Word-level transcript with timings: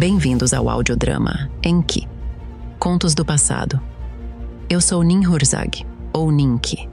Bem-vindos 0.00 0.54
ao 0.54 0.70
audiodrama 0.70 1.50
Enki 1.62 2.08
Contos 2.78 3.14
do 3.14 3.22
Passado. 3.22 3.78
Eu 4.66 4.80
sou 4.80 5.02
Ninhursag, 5.02 5.84
ou 6.10 6.32
Ninki, 6.32 6.88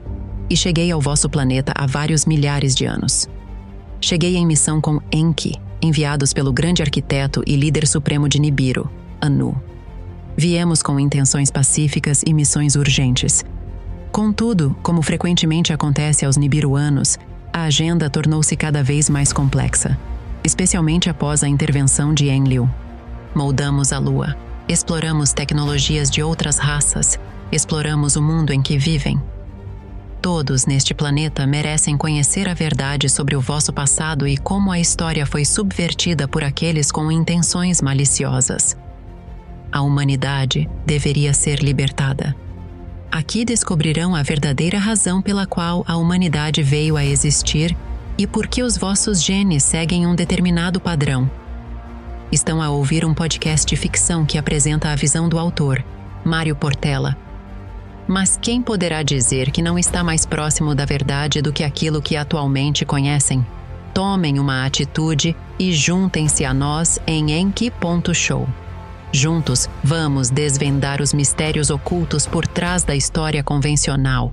e 0.50 0.54
cheguei 0.54 0.92
ao 0.92 1.00
vosso 1.00 1.26
planeta 1.26 1.72
há 1.74 1.86
vários 1.86 2.26
milhares 2.26 2.74
de 2.74 2.84
anos. 2.84 3.26
Cheguei 3.98 4.36
em 4.36 4.46
missão 4.46 4.78
com 4.78 5.00
Enki, 5.10 5.54
enviados 5.80 6.34
pelo 6.34 6.52
grande 6.52 6.82
arquiteto 6.82 7.42
e 7.46 7.56
líder 7.56 7.86
supremo 7.86 8.28
de 8.28 8.38
Nibiru, 8.38 8.90
Anu. 9.22 9.58
Viemos 10.36 10.82
com 10.82 11.00
intenções 11.00 11.50
pacíficas 11.50 12.22
e 12.26 12.34
missões 12.34 12.76
urgentes. 12.76 13.42
Contudo, 14.12 14.76
como 14.82 15.00
frequentemente 15.00 15.72
acontece 15.72 16.26
aos 16.26 16.36
nibiruanos, 16.36 17.16
a 17.54 17.62
agenda 17.62 18.10
tornou-se 18.10 18.54
cada 18.54 18.82
vez 18.82 19.08
mais 19.08 19.32
complexa, 19.32 19.98
especialmente 20.44 21.08
após 21.08 21.42
a 21.42 21.48
intervenção 21.48 22.12
de 22.12 22.28
Enlil, 22.28 22.68
Moldamos 23.34 23.92
a 23.92 23.98
lua, 23.98 24.36
exploramos 24.68 25.32
tecnologias 25.32 26.10
de 26.10 26.22
outras 26.22 26.58
raças, 26.58 27.18
exploramos 27.52 28.16
o 28.16 28.22
mundo 28.22 28.52
em 28.52 28.62
que 28.62 28.78
vivem. 28.78 29.20
Todos 30.20 30.66
neste 30.66 30.94
planeta 30.94 31.46
merecem 31.46 31.96
conhecer 31.96 32.48
a 32.48 32.54
verdade 32.54 33.08
sobre 33.08 33.36
o 33.36 33.40
vosso 33.40 33.72
passado 33.72 34.26
e 34.26 34.36
como 34.36 34.72
a 34.72 34.80
história 34.80 35.24
foi 35.24 35.44
subvertida 35.44 36.26
por 36.26 36.42
aqueles 36.42 36.90
com 36.90 37.10
intenções 37.12 37.80
maliciosas. 37.80 38.76
A 39.70 39.80
humanidade 39.80 40.68
deveria 40.84 41.32
ser 41.32 41.60
libertada. 41.60 42.34
Aqui 43.10 43.44
descobrirão 43.44 44.14
a 44.14 44.22
verdadeira 44.22 44.78
razão 44.78 45.22
pela 45.22 45.46
qual 45.46 45.84
a 45.86 45.96
humanidade 45.96 46.62
veio 46.62 46.96
a 46.96 47.04
existir 47.04 47.76
e 48.18 48.26
por 48.26 48.48
que 48.48 48.62
os 48.62 48.76
vossos 48.76 49.22
genes 49.22 49.62
seguem 49.62 50.06
um 50.06 50.14
determinado 50.14 50.80
padrão 50.80 51.30
estão 52.30 52.62
a 52.62 52.70
ouvir 52.70 53.04
um 53.04 53.14
podcast 53.14 53.66
de 53.66 53.76
ficção 53.76 54.24
que 54.24 54.38
apresenta 54.38 54.90
a 54.90 54.96
visão 54.96 55.28
do 55.28 55.38
autor, 55.38 55.84
Mário 56.24 56.54
Portela. 56.54 57.16
Mas 58.06 58.38
quem 58.40 58.62
poderá 58.62 59.02
dizer 59.02 59.50
que 59.50 59.62
não 59.62 59.78
está 59.78 60.02
mais 60.02 60.24
próximo 60.24 60.74
da 60.74 60.84
verdade 60.84 61.42
do 61.42 61.52
que 61.52 61.64
aquilo 61.64 62.00
que 62.00 62.16
atualmente 62.16 62.84
conhecem? 62.84 63.46
Tomem 63.92 64.38
uma 64.38 64.64
atitude 64.64 65.36
e 65.58 65.72
juntem-se 65.72 66.44
a 66.44 66.54
nós 66.54 66.98
em 67.06 67.32
enki.show. 67.32 68.48
Juntos, 69.12 69.68
vamos 69.82 70.30
desvendar 70.30 71.02
os 71.02 71.12
mistérios 71.12 71.70
ocultos 71.70 72.26
por 72.26 72.46
trás 72.46 72.84
da 72.84 72.94
história 72.94 73.42
convencional 73.42 74.32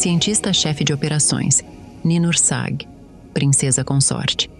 Cientista-chefe 0.00 0.82
de 0.82 0.94
operações, 0.94 1.62
Ninur 2.02 2.34
Sag, 2.34 2.88
princesa 3.34 3.84
consorte. 3.84 4.50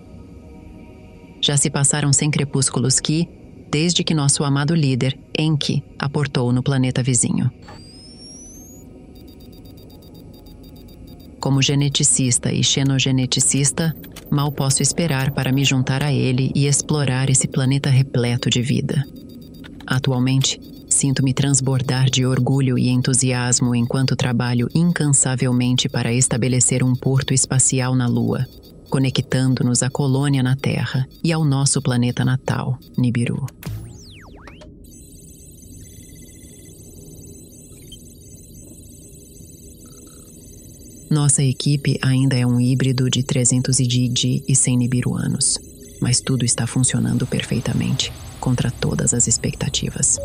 Já 1.40 1.56
se 1.56 1.70
passaram 1.70 2.12
100 2.12 2.30
crepúsculos 2.30 3.00
que, 3.00 3.26
desde 3.70 4.04
que 4.04 4.12
nosso 4.12 4.44
amado 4.44 4.74
líder, 4.74 5.18
Enki, 5.38 5.82
aportou 5.98 6.52
no 6.52 6.62
planeta 6.62 7.02
vizinho. 7.02 7.50
Como 11.40 11.62
geneticista 11.62 12.52
e 12.52 12.62
xenogeneticista, 12.62 13.96
mal 14.30 14.52
posso 14.52 14.82
esperar 14.82 15.30
para 15.30 15.52
me 15.52 15.64
juntar 15.64 16.02
a 16.02 16.12
ele 16.12 16.52
e 16.54 16.66
explorar 16.66 17.30
esse 17.30 17.48
planeta 17.48 17.88
repleto 17.88 18.50
de 18.50 18.60
vida. 18.60 19.06
Atualmente, 19.86 20.60
Sinto-me 21.00 21.33
transbordar 21.33 22.11
de 22.11 22.27
orgulho 22.27 22.78
e 22.78 22.91
entusiasmo 22.91 23.75
enquanto 23.75 24.15
trabalho 24.15 24.69
incansavelmente 24.75 25.88
para 25.88 26.12
estabelecer 26.12 26.84
um 26.84 26.94
porto 26.94 27.33
espacial 27.33 27.94
na 27.94 28.06
Lua, 28.06 28.47
conectando-nos 28.91 29.83
à 29.83 29.88
colônia 29.88 30.43
na 30.43 30.55
Terra 30.55 31.09
e 31.25 31.33
ao 31.33 31.43
nosso 31.43 31.81
planeta 31.81 32.22
natal, 32.22 32.78
Nibiru. 32.99 33.47
Nossa 41.11 41.43
equipe 41.43 41.99
ainda 42.03 42.37
é 42.37 42.47
um 42.47 42.61
híbrido 42.61 43.09
de 43.09 43.22
300 43.22 43.81
Ididi 43.81 44.44
e 44.47 44.55
100 44.55 44.77
Nibiruanos, 44.77 45.59
mas 45.99 46.21
tudo 46.21 46.44
está 46.44 46.67
funcionando 46.67 47.27
perfeitamente, 47.27 48.12
contra 48.38 48.71
todas 48.71 49.15
as 49.15 49.27
expectativas. 49.27 50.19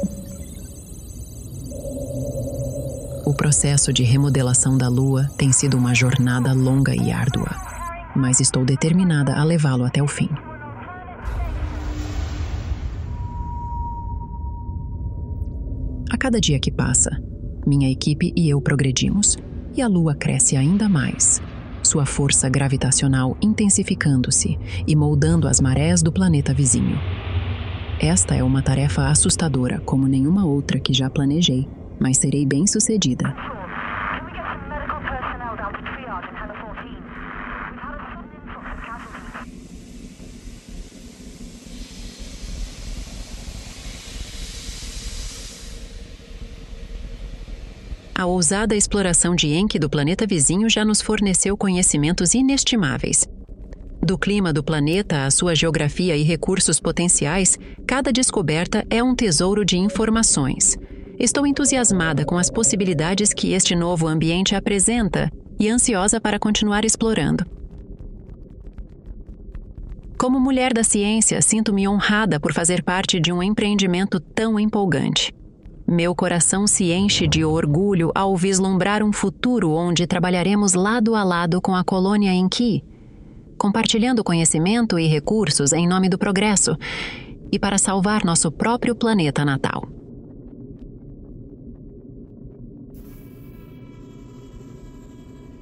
O 3.26 3.34
processo 3.34 3.92
de 3.92 4.04
remodelação 4.04 4.78
da 4.78 4.88
Lua 4.88 5.28
tem 5.36 5.52
sido 5.52 5.76
uma 5.76 5.96
jornada 5.96 6.54
longa 6.54 6.96
e 6.96 7.12
árdua, 7.12 7.50
mas 8.16 8.40
estou 8.40 8.64
determinada 8.64 9.34
a 9.34 9.44
levá-lo 9.44 9.84
até 9.84 10.04
o 10.04 10.08
fim. 10.08 10.30
A 16.12 16.16
cada 16.20 16.40
dia 16.40 16.60
que 16.60 16.70
passa, 16.70 17.20
minha 17.66 17.90
equipe 17.90 18.32
e 18.38 18.48
eu 18.48 18.62
progredimos, 18.62 19.36
e 19.76 19.82
a 19.82 19.88
Lua 19.88 20.14
cresce 20.14 20.56
ainda 20.56 20.88
mais, 20.88 21.42
sua 21.82 22.06
força 22.06 22.48
gravitacional 22.48 23.36
intensificando-se 23.42 24.56
e 24.86 24.96
moldando 24.96 25.48
as 25.48 25.60
marés 25.60 26.04
do 26.04 26.12
planeta 26.12 26.54
vizinho. 26.54 27.00
Esta 28.00 28.36
é 28.36 28.44
uma 28.44 28.62
tarefa 28.62 29.08
assustadora 29.08 29.80
como 29.80 30.08
nenhuma 30.08 30.46
outra 30.46 30.80
que 30.80 30.94
já 30.94 31.10
planejei 31.10 31.68
mas 32.00 32.18
serei 32.18 32.46
bem 32.46 32.66
sucedida. 32.68 33.34
A 48.18 48.26
ousada 48.26 48.76
exploração 48.76 49.36
de 49.36 49.54
Enki 49.54 49.78
do 49.78 49.90
planeta 49.90 50.26
vizinho 50.26 50.70
já 50.70 50.86
nos 50.86 51.02
forneceu 51.02 51.58
conhecimentos 51.58 52.34
inestimáveis. 52.34 53.28
Do 54.02 54.18
clima 54.18 54.54
do 54.54 54.64
planeta 54.64 55.26
à 55.26 55.32
sua 55.32 55.54
geografia 55.54 56.16
e 56.16 56.24
recursos 56.24 56.80
potenciais, 56.80 57.60
cada 57.86 58.14
descoberta 58.14 58.86
é 58.90 59.04
um 59.04 59.14
tesouro 59.14 59.66
de 59.66 59.78
informações. 59.78 60.78
Estou 61.18 61.48
entusiasmada 61.48 62.26
com 62.26 62.38
as 62.38 62.50
possibilidades 62.50 63.34
que 63.34 63.54
este 63.54 63.76
novo 63.76 64.08
ambiente 64.08 64.54
apresenta 64.54 65.32
e 65.58 65.70
ansiosa 65.70 66.20
para 66.20 66.38
continuar 66.38 66.84
explorando. 66.84 67.46
Como 70.18 70.40
mulher 70.40 70.74
da 70.74 70.84
ciência, 70.84 71.42
sinto-me 71.42 71.88
honrada 71.88 72.40
por 72.40 72.54
fazer 72.54 72.84
parte 72.84 73.20
de 73.20 73.32
um 73.32 73.42
empreendimento 73.42 74.20
tão 74.20 74.60
empolgante. 74.60 75.34
Meu 75.88 76.16
coração 76.16 76.66
se 76.66 76.92
enche 76.92 77.28
de 77.28 77.46
orgulho 77.46 78.12
ao 78.16 78.36
vislumbrar 78.36 79.04
um 79.04 79.14
futuro 79.14 79.72
onde 79.72 80.08
trabalharemos 80.08 80.74
lado 80.74 81.16
a 81.16 81.24
lado 81.24 81.62
com 81.62 81.76
a 81.76 81.84
colônia 81.84 82.32
em 82.32 82.50
Ki, 82.50 82.84
compartilhando 83.58 84.24
conhecimento 84.24 84.98
e 84.98 85.08
recursos 85.08 85.72
em 85.72 85.88
nome 85.88 86.10
do 86.10 86.18
progresso 86.18 86.76
e 87.52 87.60
para 87.60 87.78
salvar 87.78 88.26
nosso 88.26 88.52
próprio 88.52 88.96
planeta 88.96 89.46
natal. 89.46 89.95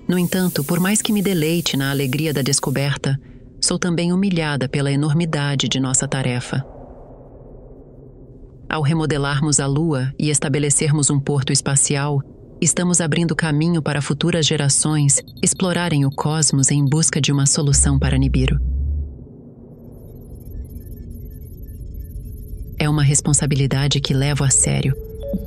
No 0.08 0.20
entanto, 0.20 0.64
por 0.64 0.80
mais 0.80 1.02
que 1.02 1.14
me 1.14 1.22
deleite 1.22 1.78
na 1.78 1.90
alegria 1.90 2.34
da 2.34 2.42
descoberta, 2.42 3.20
sou 3.62 3.80
também 3.80 4.12
humilhada 4.12 4.68
pela 4.68 4.92
enormidade 4.92 5.70
de 5.70 5.80
nossa 5.80 6.08
tarefa. 6.08 6.66
Ao 8.70 8.82
remodelarmos 8.82 9.60
a 9.60 9.68
Lua 9.68 10.12
e 10.20 10.30
estabelecermos 10.30 11.10
um 11.10 11.20
porto 11.20 11.54
espacial, 11.54 12.22
estamos 12.60 13.00
abrindo 13.00 13.36
caminho 13.36 13.82
para 13.82 14.02
futuras 14.02 14.46
gerações 14.46 15.22
explorarem 15.42 16.06
o 16.06 16.10
cosmos 16.10 16.72
em 16.72 16.84
busca 16.84 17.22
de 17.22 17.32
uma 17.32 17.46
solução 17.46 17.98
para 17.98 18.18
Nibiru. 18.18 18.60
É 22.78 22.90
uma 22.90 23.04
responsabilidade 23.04 24.02
que 24.02 24.14
levo 24.14 24.44
a 24.44 24.50
sério 24.50 24.94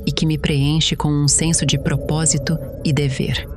e 0.07 0.11
que 0.11 0.25
me 0.25 0.37
preenche 0.37 0.95
com 0.95 1.09
um 1.09 1.27
senso 1.27 1.65
de 1.65 1.77
propósito 1.77 2.57
e 2.83 2.91
dever. 2.91 3.56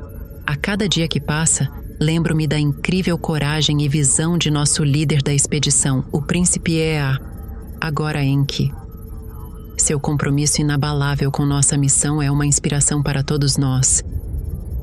A 0.50 0.56
cada 0.56 0.88
dia 0.88 1.06
que 1.06 1.20
passa, 1.20 1.70
lembro-me 2.00 2.44
da 2.44 2.58
incrível 2.58 3.16
coragem 3.16 3.82
e 3.82 3.88
visão 3.88 4.36
de 4.36 4.50
nosso 4.50 4.82
líder 4.82 5.22
da 5.22 5.32
expedição, 5.32 6.04
o 6.10 6.20
príncipe 6.20 6.72
Ea, 6.72 7.16
agora 7.80 8.20
Enki. 8.20 8.74
Seu 9.78 10.00
compromisso 10.00 10.60
inabalável 10.60 11.30
com 11.30 11.46
nossa 11.46 11.78
missão 11.78 12.20
é 12.20 12.28
uma 12.28 12.44
inspiração 12.44 13.00
para 13.00 13.22
todos 13.22 13.56
nós. 13.56 14.02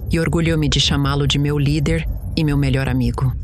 E 0.09 0.17
orgulho-me 0.21 0.69
de 0.69 0.79
chamá-lo 0.79 1.27
de 1.27 1.37
meu 1.37 1.59
líder 1.59 2.07
e 2.33 2.45
meu 2.45 2.55
melhor 2.55 2.87
amigo. 2.87 3.35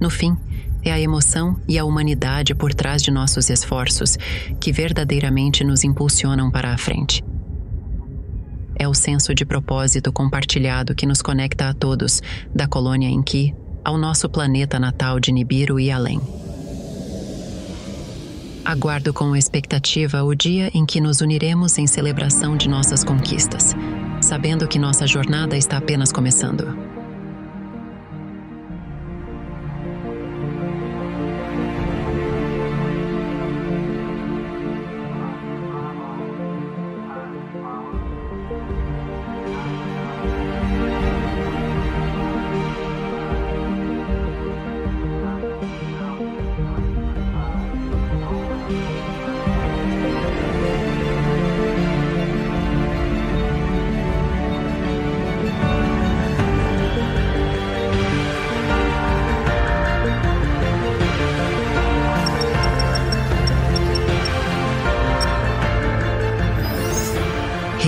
No 0.00 0.10
fim, 0.10 0.36
é 0.84 0.92
a 0.92 1.00
emoção 1.00 1.60
e 1.68 1.78
a 1.78 1.84
humanidade 1.84 2.54
por 2.54 2.72
trás 2.74 3.02
de 3.02 3.10
nossos 3.10 3.50
esforços 3.50 4.16
que 4.60 4.72
verdadeiramente 4.72 5.64
nos 5.64 5.84
impulsionam 5.84 6.50
para 6.50 6.72
a 6.72 6.78
frente. 6.78 7.22
É 8.78 8.88
o 8.88 8.94
senso 8.94 9.34
de 9.34 9.44
propósito 9.44 10.10
compartilhado 10.10 10.94
que 10.94 11.04
nos 11.04 11.20
conecta 11.20 11.68
a 11.68 11.74
todos, 11.74 12.22
da 12.54 12.66
colônia 12.66 13.08
em 13.08 13.22
que, 13.22 13.54
ao 13.84 13.98
nosso 13.98 14.28
planeta 14.28 14.78
natal 14.78 15.20
de 15.20 15.32
Nibiru 15.32 15.78
e 15.78 15.90
além. 15.90 16.20
Aguardo 18.64 19.12
com 19.12 19.34
expectativa 19.36 20.22
o 20.22 20.34
dia 20.34 20.70
em 20.72 20.86
que 20.86 21.00
nos 21.00 21.20
uniremos 21.20 21.76
em 21.78 21.86
celebração 21.86 22.56
de 22.56 22.68
nossas 22.68 23.02
conquistas, 23.02 23.74
sabendo 24.22 24.68
que 24.68 24.78
nossa 24.78 25.06
jornada 25.06 25.56
está 25.56 25.76
apenas 25.76 26.12
começando. 26.12 26.89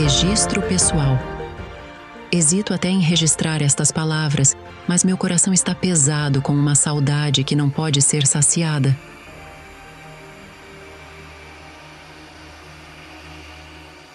Registro 0.03 0.61
pessoal. 0.63 1.17
Hesito 2.33 2.75
até 2.75 2.89
em 2.89 2.99
registrar 2.99 3.63
estas 3.63 3.93
palavras, 3.93 4.57
mas 4.89 5.05
meu 5.05 5.17
coração 5.17 5.55
está 5.55 5.77
pesado 5.77 6.43
com 6.43 6.53
uma 6.53 6.75
saudade 6.75 7.45
que 7.45 7.55
não 7.55 7.71
pode 7.71 8.03
ser 8.03 8.27
saciada. 8.27 8.99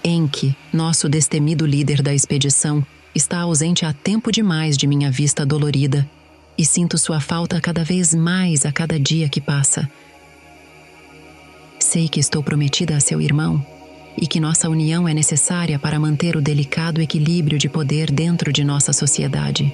Enki, 0.04 0.58
nosso 0.74 1.08
destemido 1.08 1.66
líder 1.66 2.02
da 2.02 2.14
expedição, 2.14 2.86
está 3.16 3.40
ausente 3.40 3.86
há 3.86 3.94
tempo 3.94 4.30
demais 4.30 4.76
de 4.76 4.88
minha 4.88 5.10
vista 5.10 5.46
dolorida 5.46 6.06
e 6.58 6.66
sinto 6.66 6.98
sua 6.98 7.22
falta 7.22 7.62
cada 7.62 7.86
vez 7.86 8.14
mais 8.14 8.66
a 8.66 8.74
cada 8.74 9.00
dia 9.00 9.30
que 9.30 9.40
passa. 9.40 9.90
Sei 11.80 12.10
que 12.10 12.20
estou 12.20 12.44
prometida 12.44 12.98
a 12.98 13.00
seu 13.00 13.22
irmão 13.22 13.77
e 14.20 14.26
que 14.26 14.40
nossa 14.40 14.70
união 14.70 15.08
é 15.08 15.14
necessária 15.14 15.78
para 15.78 16.00
manter 16.00 16.36
o 16.36 16.42
delicado 16.42 17.02
equilíbrio 17.02 17.58
de 17.58 17.70
poder 17.70 18.12
dentro 18.12 18.52
de 18.52 18.64
nossa 18.64 18.92
sociedade. 18.92 19.72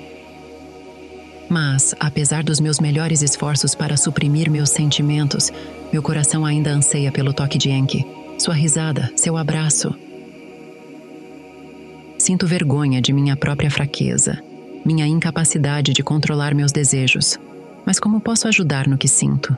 Mas, 1.50 1.94
apesar 2.00 2.44
dos 2.44 2.60
meus 2.60 2.80
melhores 2.80 3.22
esforços 3.22 3.76
para 3.76 3.96
suprimir 3.96 4.50
meus 4.50 4.70
sentimentos, 4.70 5.52
meu 5.92 6.02
coração 6.02 6.46
ainda 6.46 6.72
anseia 6.72 7.12
pelo 7.12 7.34
toque 7.34 7.58
de 7.58 7.70
Enki, 7.70 8.06
sua 8.38 8.54
risada, 8.54 9.12
seu 9.16 9.38
abraço. 9.38 9.94
Sinto 12.18 12.48
vergonha 12.48 13.02
de 13.02 13.14
minha 13.14 13.36
própria 13.36 13.70
fraqueza, 13.70 14.42
minha 14.86 15.06
incapacidade 15.06 15.94
de 15.94 16.04
controlar 16.04 16.56
meus 16.56 16.72
desejos. 16.72 17.38
Mas 17.86 18.00
como 18.00 18.20
posso 18.20 18.48
ajudar 18.48 18.88
no 18.88 18.98
que 18.98 19.08
sinto? 19.08 19.56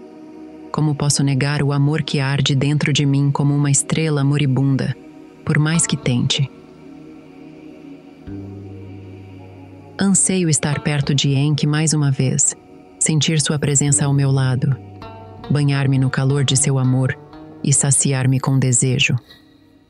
Como 0.75 0.94
posso 0.94 1.24
negar 1.24 1.63
o 1.63 1.72
amor 1.72 2.04
que 2.04 2.19
arde 2.19 2.54
dentro 2.54 2.92
de 2.92 3.06
mim 3.06 3.31
como 3.31 3.56
uma 3.56 3.72
estrela 3.72 4.25
moribunda, 4.25 4.94
por 5.45 5.57
mais 5.57 5.88
que 5.88 5.95
tente? 5.95 6.51
Anseio 9.98 10.50
estar 10.50 10.81
perto 10.81 11.16
de 11.16 11.33
Enki 11.33 11.66
mais 11.66 11.94
uma 11.94 12.12
vez, 12.12 12.57
sentir 13.00 13.39
sua 13.39 13.57
presença 13.57 14.04
ao 14.04 14.13
meu 14.13 14.30
lado, 14.30 14.75
banhar-me 15.50 15.98
no 15.98 16.10
calor 16.10 16.44
de 16.44 16.57
seu 16.57 16.78
amor 16.78 17.18
e 17.63 17.71
saciar-me 17.71 18.38
com 18.38 18.60
desejo. 18.60 19.16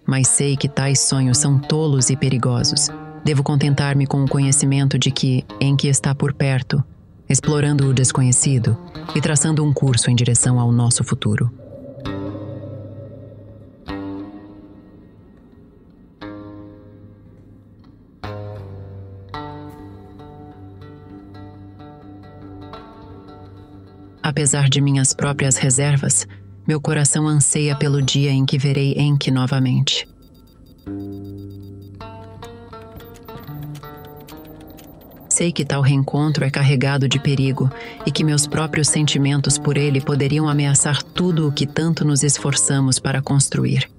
Mas 0.05 0.27
sei 0.27 0.55
que 0.55 0.69
tais 0.69 0.99
sonhos 0.99 1.39
são 1.39 1.57
tolos 1.57 2.11
e 2.11 2.15
perigosos. 2.15 2.89
Devo 3.23 3.41
contentar-me 3.41 4.05
com 4.05 4.23
o 4.23 4.29
conhecimento 4.29 4.99
de 4.99 5.09
que 5.09 5.43
Enki 5.59 5.87
está 5.87 6.13
por 6.13 6.31
perto 6.31 6.83
explorando 7.29 7.87
o 7.87 7.93
desconhecido 7.93 8.77
e 9.15 9.21
traçando 9.21 9.63
um 9.63 9.73
curso 9.73 10.09
em 10.09 10.15
direção 10.15 10.59
ao 10.59 10.71
nosso 10.71 11.03
futuro. 11.03 11.51
Apesar 24.21 24.69
de 24.69 24.81
minhas 24.81 25.13
próprias 25.13 25.55
reservas, 25.55 26.27
meu 26.67 26.81
coração 26.81 27.27
anseia 27.27 27.75
pelo 27.75 28.01
dia 28.01 28.31
em 28.31 28.43
que 28.43 28.57
verei 28.57 28.93
Enki 28.97 29.29
novamente. 29.29 30.07
Sei 35.35 35.51
que 35.51 35.65
tal 35.65 35.81
reencontro 35.81 36.45
é 36.45 36.49
carregado 36.49 37.09
de 37.09 37.19
perigo 37.19 37.69
e 38.05 38.09
que 38.09 38.23
meus 38.23 38.47
próprios 38.47 38.87
sentimentos 38.87 39.57
por 39.57 39.75
ele 39.75 39.99
poderiam 39.99 40.47
ameaçar 40.47 41.03
tudo 41.03 41.49
o 41.49 41.51
que 41.51 41.67
tanto 41.67 42.05
nos 42.05 42.23
esforçamos 42.23 42.99
para 42.99 43.21
construir. 43.21 43.91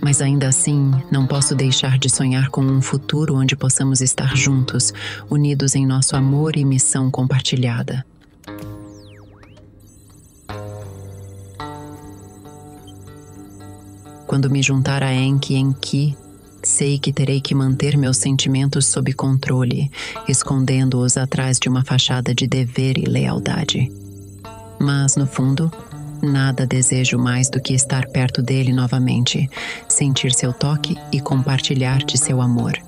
Mas 0.00 0.22
ainda 0.22 0.48
assim, 0.48 0.90
não 1.10 1.26
posso 1.26 1.54
deixar 1.54 1.98
de 1.98 2.08
sonhar 2.08 2.48
com 2.48 2.62
um 2.62 2.80
futuro 2.80 3.36
onde 3.36 3.54
possamos 3.54 4.00
estar 4.00 4.34
juntos, 4.34 4.94
unidos 5.28 5.74
em 5.74 5.84
nosso 5.84 6.16
amor 6.16 6.56
e 6.56 6.64
missão 6.64 7.10
compartilhada. 7.10 8.02
Quando 14.26 14.48
me 14.48 14.62
juntar 14.62 15.02
a 15.02 15.12
Enki 15.12 15.54
em 15.54 15.70
Ki, 15.74 16.16
Sei 16.62 16.98
que 16.98 17.12
terei 17.12 17.40
que 17.40 17.54
manter 17.54 17.96
meus 17.96 18.18
sentimentos 18.18 18.86
sob 18.86 19.12
controle, 19.12 19.90
escondendo-os 20.28 21.16
atrás 21.16 21.58
de 21.58 21.68
uma 21.68 21.84
fachada 21.84 22.32
de 22.32 22.46
dever 22.46 22.96
e 22.96 23.04
lealdade. 23.04 23.90
Mas, 24.78 25.16
no 25.16 25.26
fundo, 25.26 25.70
nada 26.22 26.64
desejo 26.64 27.18
mais 27.18 27.50
do 27.50 27.60
que 27.60 27.74
estar 27.74 28.06
perto 28.08 28.40
dele 28.40 28.72
novamente, 28.72 29.50
sentir 29.88 30.32
seu 30.32 30.52
toque 30.52 30.96
e 31.10 31.20
compartilhar 31.20 31.98
de 31.98 32.16
seu 32.16 32.40
amor. 32.40 32.78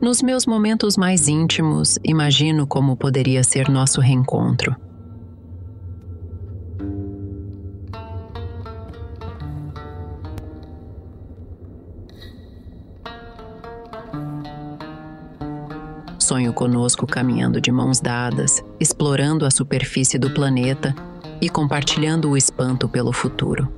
Nos 0.00 0.22
meus 0.22 0.46
momentos 0.46 0.96
mais 0.96 1.28
íntimos, 1.28 1.98
imagino 2.02 2.66
como 2.66 2.96
poderia 2.96 3.44
ser 3.44 3.68
nosso 3.68 4.00
reencontro. 4.00 4.74
Sonho 16.18 16.54
conosco 16.54 17.06
caminhando 17.06 17.60
de 17.60 17.70
mãos 17.70 18.00
dadas, 18.00 18.64
explorando 18.80 19.44
a 19.44 19.50
superfície 19.50 20.18
do 20.18 20.30
planeta 20.30 20.94
e 21.42 21.50
compartilhando 21.50 22.30
o 22.30 22.38
espanto 22.38 22.88
pelo 22.88 23.12
futuro. 23.12 23.70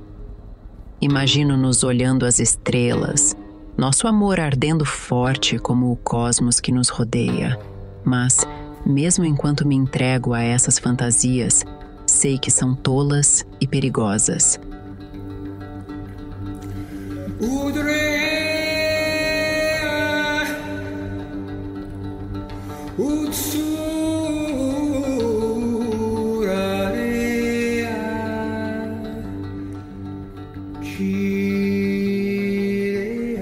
Imagino-nos 1.01 1.83
olhando 1.83 2.25
as 2.25 2.39
estrelas, 2.39 3.35
nosso 3.77 4.07
amor 4.07 4.39
ardendo 4.39 4.85
forte 4.85 5.57
como 5.57 5.91
o 5.91 5.95
cosmos 5.95 6.59
que 6.59 6.71
nos 6.71 6.89
rodeia. 6.89 7.59
Mas, 8.03 8.45
mesmo 8.85 9.25
enquanto 9.25 9.67
me 9.67 9.75
entrego 9.75 10.33
a 10.33 10.41
essas 10.41 10.77
fantasias, 10.77 11.65
sei 12.05 12.37
que 12.37 12.51
são 12.51 12.75
tolas 12.75 13.45
e 13.59 13.67
perigosas. 13.67 14.59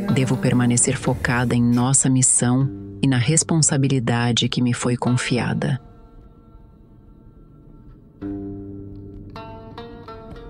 Devo 0.09 0.37
permanecer 0.37 0.97
focada 0.97 1.55
em 1.55 1.61
nossa 1.61 2.09
missão 2.09 2.69
e 3.01 3.07
na 3.07 3.17
responsabilidade 3.17 4.49
que 4.49 4.61
me 4.61 4.73
foi 4.73 4.97
confiada. 4.97 5.81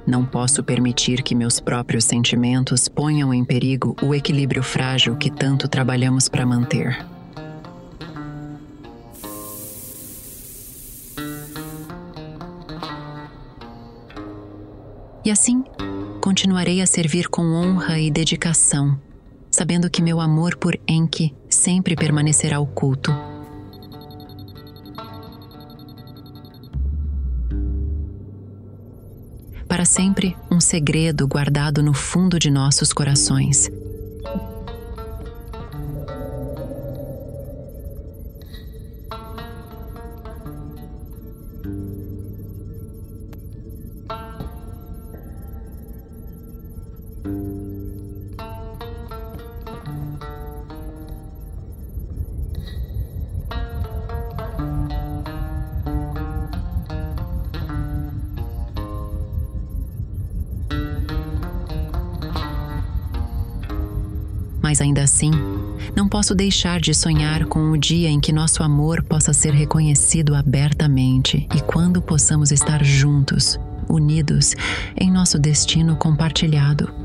Não 0.05 0.25
posso 0.25 0.63
permitir 0.63 1.21
que 1.21 1.35
meus 1.35 1.59
próprios 1.59 2.05
sentimentos 2.05 2.87
ponham 2.87 3.33
em 3.33 3.45
perigo 3.45 3.95
o 4.01 4.15
equilíbrio 4.15 4.63
frágil 4.63 5.15
que 5.15 5.29
tanto 5.29 5.67
trabalhamos 5.67 6.27
para 6.27 6.45
manter. 6.45 7.05
E 15.23 15.29
assim, 15.29 15.63
continuarei 16.19 16.81
a 16.81 16.87
servir 16.87 17.29
com 17.29 17.43
honra 17.53 17.99
e 17.99 18.09
dedicação, 18.09 18.99
sabendo 19.51 19.89
que 19.89 20.01
meu 20.01 20.21
amor 20.21 20.55
por 20.57 20.79
Enki 20.87 21.35
sempre 21.49 21.95
permanecerá 21.95 22.59
oculto. 22.59 23.11
Para 29.67 29.85
sempre, 29.85 30.35
um 30.51 30.59
segredo 30.59 31.27
guardado 31.27 31.81
no 31.81 31.93
fundo 31.93 32.39
de 32.39 32.49
nossos 32.49 32.91
corações. 32.91 33.69
Mas 64.71 64.79
ainda 64.79 65.03
assim, 65.03 65.31
não 65.93 66.07
posso 66.07 66.33
deixar 66.33 66.79
de 66.79 66.93
sonhar 66.93 67.43
com 67.45 67.71
o 67.71 67.77
dia 67.77 68.07
em 68.07 68.21
que 68.21 68.31
nosso 68.31 68.63
amor 68.63 69.03
possa 69.03 69.33
ser 69.33 69.53
reconhecido 69.53 70.33
abertamente 70.33 71.45
e 71.53 71.59
quando 71.59 72.01
possamos 72.01 72.53
estar 72.53 72.81
juntos, 72.81 73.59
unidos 73.89 74.55
em 74.97 75.11
nosso 75.11 75.37
destino 75.37 75.97
compartilhado. 75.97 77.00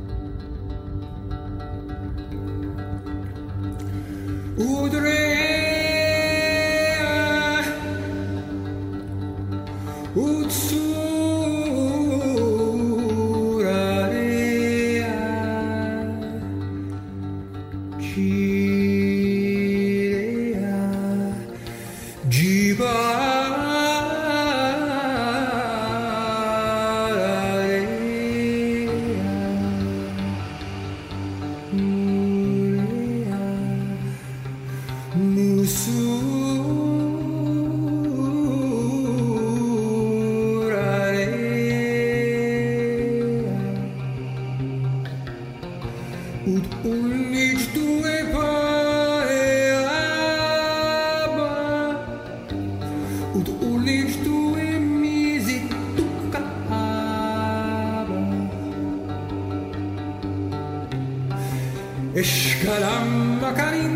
und 46.46 46.64
unnit 46.84 47.58
tue 47.74 48.16
pae 48.32 49.72
aba 51.24 51.50
und 53.34 53.48
unnit 53.68 54.12
tue 54.24 54.66
misi 54.78 55.56
tukka 55.96 56.40
aba 56.70 58.20
Escalam 62.20 63.08
makarim 63.42 63.95